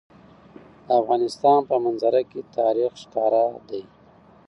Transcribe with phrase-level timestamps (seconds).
[0.87, 3.81] د افغانستان په منظره کې تاریخ ښکاره ده.